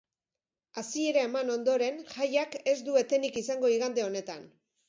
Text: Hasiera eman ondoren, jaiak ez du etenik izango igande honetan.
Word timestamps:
Hasiera 0.81 1.25
eman 1.27 1.51
ondoren, 1.57 2.01
jaiak 2.15 2.57
ez 2.75 2.77
du 2.89 2.99
etenik 3.05 3.41
izango 3.45 3.73
igande 3.79 4.09
honetan. 4.09 4.47